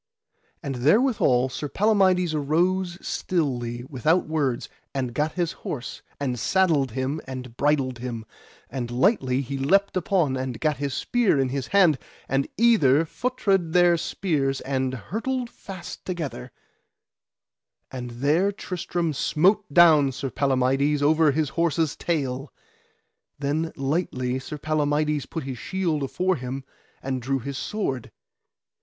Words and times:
And 0.63 0.77
therewithal 0.77 1.49
Sir 1.49 1.69
Palamides 1.69 2.33
arose 2.33 2.97
stilly, 3.07 3.83
without 3.87 4.27
words, 4.27 4.67
and 4.95 5.13
gat 5.13 5.33
his 5.33 5.51
horse, 5.51 6.01
and 6.19 6.39
saddled 6.39 6.93
him 6.93 7.21
and 7.27 7.55
bridled 7.55 7.99
him, 7.99 8.25
and 8.67 8.89
lightly 8.89 9.41
he 9.41 9.59
leapt 9.59 9.95
upon, 9.95 10.35
and 10.35 10.59
gat 10.59 10.77
his 10.77 10.95
spear 10.95 11.39
in 11.39 11.49
his 11.49 11.67
hand, 11.67 11.99
and 12.27 12.47
either 12.57 13.05
feutred 13.05 13.73
their 13.73 13.95
spears 13.95 14.59
and 14.61 14.95
hurtled 14.95 15.51
fast 15.51 16.03
together; 16.03 16.51
and 17.91 18.09
there 18.09 18.51
Tristram 18.51 19.13
smote 19.13 19.71
down 19.71 20.11
Sir 20.13 20.31
Palamides 20.31 21.03
over 21.03 21.29
his 21.31 21.49
horse's 21.49 21.95
tail. 21.95 22.51
Then 23.37 23.71
lightly 23.75 24.39
Sir 24.39 24.57
Palamides 24.57 25.27
put 25.27 25.43
his 25.43 25.59
shield 25.59 26.01
afore 26.01 26.37
him 26.37 26.63
and 27.03 27.21
drew 27.21 27.37
his 27.37 27.59
sword. 27.59 28.09